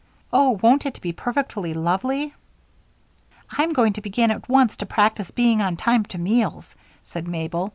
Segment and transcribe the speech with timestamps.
[0.33, 0.59] Oh!
[0.63, 2.33] won't it be perfectly lovely?"
[3.51, 7.69] "I'm going to begin at once to practice being on time to meals," said Mabel.